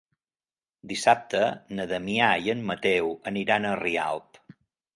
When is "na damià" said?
1.79-2.31